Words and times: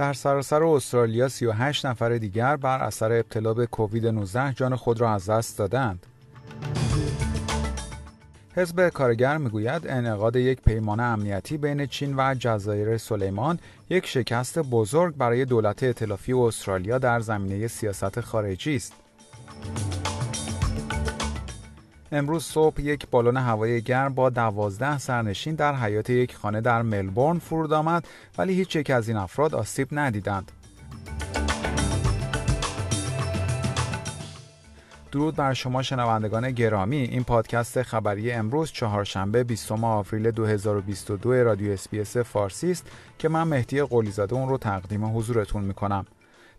در 0.00 0.12
سراسر 0.12 0.62
استرالیا 0.62 1.28
38 1.28 1.86
نفر 1.86 2.18
دیگر 2.18 2.56
بر 2.56 2.78
اثر 2.82 3.12
ابتلا 3.12 3.54
به 3.54 3.66
کووید 3.66 4.06
19 4.06 4.52
جان 4.52 4.76
خود 4.76 5.00
را 5.00 5.14
از 5.14 5.30
دست 5.30 5.58
دادند. 5.58 6.06
حزب 8.56 8.88
کارگر 8.88 9.38
می‌گوید 9.38 9.86
انعقاد 9.86 10.36
یک 10.36 10.60
پیمان 10.62 11.00
امنیتی 11.00 11.58
بین 11.58 11.86
چین 11.86 12.14
و 12.16 12.34
جزایر 12.38 12.98
سلیمان 12.98 13.58
یک 13.90 14.06
شکست 14.06 14.58
بزرگ 14.58 15.16
برای 15.16 15.44
دولت 15.44 15.82
ائتلافی 15.82 16.32
استرالیا 16.32 16.98
در 16.98 17.20
زمینه 17.20 17.68
سیاست 17.68 18.20
خارجی 18.20 18.76
است. 18.76 18.92
امروز 22.12 22.44
صبح 22.44 22.80
یک 22.80 23.06
بالون 23.10 23.36
هوایی 23.36 23.80
گرم 23.80 24.14
با 24.14 24.30
دوازده 24.30 24.98
سرنشین 24.98 25.54
در 25.54 25.74
حیات 25.74 26.10
یک 26.10 26.36
خانه 26.36 26.60
در 26.60 26.82
ملبورن 26.82 27.38
فرود 27.38 27.72
آمد 27.72 28.08
ولی 28.38 28.54
هیچ 28.54 28.76
یک 28.76 28.90
از 28.90 29.08
این 29.08 29.16
افراد 29.16 29.54
آسیب 29.54 29.88
ندیدند. 29.92 30.52
درود 35.12 35.36
بر 35.36 35.54
شما 35.54 35.82
شنوندگان 35.82 36.50
گرامی 36.50 36.96
این 36.96 37.24
پادکست 37.24 37.82
خبری 37.82 38.32
امروز 38.32 38.72
چهارشنبه 38.72 39.44
20 39.44 39.72
آوریل 39.72 40.30
2022 40.30 41.32
رادیو 41.32 41.72
SBS 41.72 42.16
فارسی 42.16 42.70
است 42.70 42.86
که 43.18 43.28
من 43.28 43.42
مهدی 43.42 43.82
قلیزاده 43.82 44.34
اون 44.34 44.48
رو 44.48 44.58
تقدیم 44.58 45.16
حضورتون 45.16 45.64
می‌کنم 45.64 46.06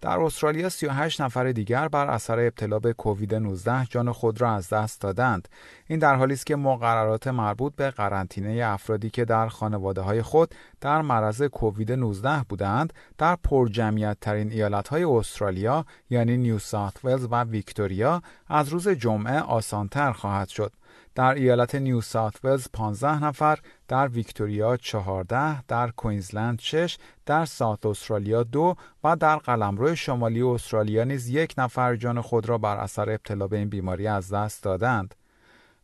در 0.00 0.20
استرالیا 0.20 0.68
38 0.68 1.20
نفر 1.20 1.52
دیگر 1.52 1.88
بر 1.88 2.06
اثر 2.06 2.38
ابتلا 2.38 2.78
به 2.78 2.92
کووید 2.92 3.34
19 3.34 3.84
جان 3.84 4.12
خود 4.12 4.40
را 4.40 4.52
از 4.52 4.68
دست 4.68 5.00
دادند. 5.00 5.48
این 5.86 5.98
در 5.98 6.14
حالی 6.14 6.34
است 6.34 6.46
که 6.46 6.56
مقررات 6.56 7.26
مربوط 7.26 7.74
به 7.76 7.90
قرنطینه 7.90 8.64
افرادی 8.66 9.10
که 9.10 9.24
در 9.24 9.48
خانواده 9.48 10.00
های 10.00 10.22
خود 10.22 10.54
در 10.80 11.02
معرض 11.02 11.42
کووید 11.42 11.92
19 11.92 12.44
بودند 12.48 12.92
در 13.18 13.36
پرجمعیت 13.44 14.16
ترین 14.20 14.52
ایالت 14.52 14.88
های 14.88 15.04
استرالیا 15.04 15.84
یعنی 16.10 16.36
نیو 16.36 16.58
ساوت 16.58 17.04
ولز 17.04 17.26
و 17.30 17.44
ویکتوریا 17.44 18.22
از 18.48 18.68
روز 18.68 18.88
جمعه 18.88 19.40
آسانتر 19.40 20.12
خواهد 20.12 20.48
شد. 20.48 20.72
در 21.14 21.34
ایالت 21.34 21.74
نیو 21.74 22.00
ساوت 22.00 22.44
ولز 22.44 22.68
15 22.72 23.24
نفر، 23.24 23.58
در 23.88 24.08
ویکتوریا 24.08 24.76
14، 24.76 25.64
در 25.68 25.90
کوینزلند 25.90 26.58
6، 26.58 26.96
در 27.26 27.44
ساوت 27.44 27.86
استرالیا 27.86 28.42
2 28.42 28.76
و 29.04 29.16
در 29.16 29.36
قلمرو 29.36 29.94
شمالی 29.94 30.42
استرالیا 30.42 31.04
نیز 31.04 31.28
یک 31.28 31.54
نفر 31.58 31.96
جان 31.96 32.20
خود 32.20 32.48
را 32.48 32.58
بر 32.58 32.76
اثر 32.76 33.10
ابتلا 33.10 33.46
به 33.46 33.56
این 33.56 33.68
بیماری 33.68 34.06
از 34.06 34.32
دست 34.32 34.62
دادند. 34.62 35.14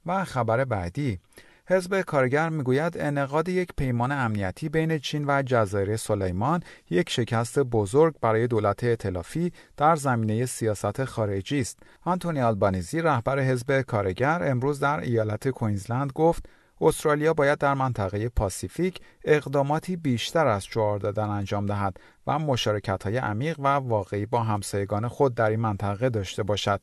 و 0.07 0.25
خبر 0.25 0.65
بعدی 0.65 1.21
حزب 1.67 2.01
کارگر 2.01 2.49
می‌گوید 2.49 2.99
انعقاد 2.99 3.49
یک 3.49 3.69
پیمان 3.77 4.13
امنیتی 4.13 4.69
بین 4.69 4.99
چین 4.99 5.25
و 5.29 5.43
جزایر 5.47 5.97
سلیمان 5.97 6.63
یک 6.91 7.11
شکست 7.11 7.59
بزرگ 7.59 8.15
برای 8.21 8.47
دولت 8.47 8.85
ائتلافی 8.85 9.53
در 9.77 9.97
زمینه 9.97 10.47
سیاست 10.47 11.05
خارجی 11.05 11.61
است. 11.61 11.79
آنتونی 12.03 12.41
آلبانیزی 12.41 13.01
رهبر 13.01 13.39
حزب 13.39 13.81
کارگر 13.81 14.43
امروز 14.43 14.81
در 14.81 15.01
ایالت 15.01 15.49
کوینزلند 15.49 16.13
گفت 16.13 16.47
استرالیا 16.81 17.35
باید 17.35 17.59
در 17.59 17.75
منطقه 17.75 18.29
پاسیفیک 18.29 19.01
اقداماتی 19.25 19.97
بیشتر 19.97 20.47
از 20.47 20.67
جوار 20.67 20.99
دادن 20.99 21.29
انجام 21.29 21.67
دهد 21.67 21.97
و 22.27 22.39
مشارکت 22.39 23.03
های 23.03 23.17
عمیق 23.17 23.61
و 23.61 23.67
واقعی 23.67 24.27
با 24.27 24.43
همسایگان 24.43 25.09
خود 25.09 25.35
در 25.35 25.51
این 25.51 25.61
منطقه 25.61 26.11
داشته 26.11 26.43
باشد. 26.43 26.81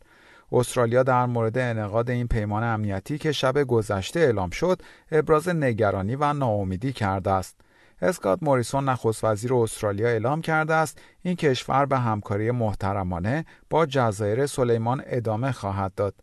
استرالیا 0.52 1.04
در 1.04 1.26
مورد 1.26 1.58
انعقاد 1.58 2.10
این 2.10 2.28
پیمان 2.28 2.64
امنیتی 2.64 3.17
که 3.17 3.32
شب 3.32 3.64
گذشته 3.64 4.20
اعلام 4.20 4.50
شد 4.50 4.82
ابراز 5.12 5.50
نگرانی 5.50 6.16
و 6.16 6.34
ناامیدی 6.34 6.94
کرده 6.94 7.32
است. 7.32 7.62
اسکات 8.02 8.39
موریسون 8.42 8.90
نخست 8.90 9.23
وزیر 9.23 9.54
استرالیا 9.54 10.08
اعلام 10.08 10.42
کرده 10.42 10.73
است 10.73 11.02
این 11.22 11.36
کشور 11.36 11.86
به 11.86 11.98
همکاری 11.98 12.52
محترمانه 12.52 13.45
با 13.70 13.86
جزایر 13.86 14.45
سلیمان 14.45 15.04
ادامه 15.06 15.52
خواهد 15.52 15.95
داد. 15.95 16.14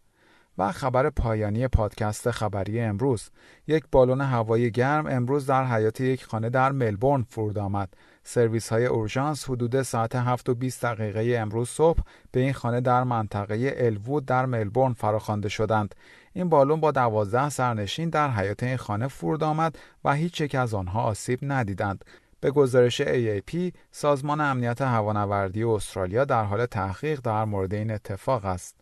و 0.58 0.72
خبر 0.72 1.10
پایانی 1.10 1.69
پادکست 1.69 2.30
خبری 2.30 2.80
امروز 2.80 3.30
یک 3.66 3.84
بالون 3.92 4.20
هوایی 4.20 4.70
گرم 4.70 5.06
امروز 5.06 5.46
در 5.46 5.64
حیات 5.64 6.00
یک 6.00 6.24
خانه 6.24 6.50
در 6.50 6.72
ملبورن 6.72 7.22
فرود 7.22 7.58
آمد 7.58 7.94
سرویس 8.24 8.69
های 8.69 8.86
اورژانس 8.86 9.50
حدود 9.50 9.82
ساعت 9.82 10.14
7 10.14 10.48
و 10.48 10.54
20 10.54 10.84
دقیقه 10.84 11.38
امروز 11.38 11.69
صبح 11.69 12.00
به 12.32 12.41
این 12.41 12.52
خانه 12.52 12.80
در 12.80 13.04
منطقه 13.04 13.74
الوود 13.76 14.24
در 14.24 14.46
ملبورن 14.46 14.92
فراخوانده 14.92 15.48
شدند. 15.48 15.94
این 16.32 16.48
بالون 16.48 16.80
با 16.80 16.90
12 16.90 17.48
سرنشین 17.48 18.10
در 18.10 18.30
حیات 18.30 18.62
این 18.62 18.76
خانه 18.76 19.08
فرود 19.08 19.42
آمد 19.42 19.78
و 20.04 20.14
هیچ 20.14 20.40
یک 20.40 20.54
از 20.54 20.75
آنها 20.75 21.02
آسیب 21.02 21.38
ندیدند. 21.42 22.04
به 22.40 22.50
گزارش 22.50 23.02
AAP، 23.02 23.72
سازمان 23.90 24.40
امنیت 24.40 24.82
هوانوردی 24.82 25.64
استرالیا 25.64 26.25
در 26.25 26.44
حال 26.44 26.66
تحقیق 26.66 27.20
در 27.20 27.44
مورد 27.44 27.75
این 27.75 27.90
اتفاق 27.90 28.44
است. 28.44 28.80